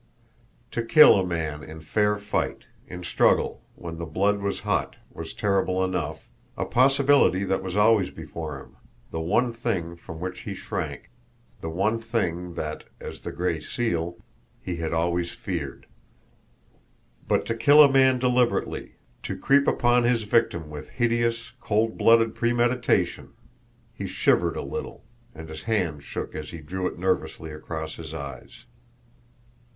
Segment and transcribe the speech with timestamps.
[0.71, 5.35] To kill a man in fair fight, in struggle, when the blood was hot, was
[5.35, 6.27] terrible enough,
[6.57, 8.77] a possibility that was always before him,
[9.11, 11.11] the one thing from which he shrank,
[11.59, 14.17] the one thing that, as the Gray Seal,
[14.63, 15.85] he had always feared;
[17.27, 22.33] but to kill a man deliberately, to creep upon his victim with hideous, cold blooded
[22.33, 23.33] premeditation
[23.93, 25.03] he shivered a little,
[25.35, 28.65] and his hand shook as he drew it nervously across his eyes.